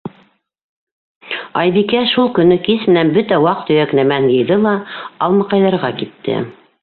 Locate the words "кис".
2.69-2.87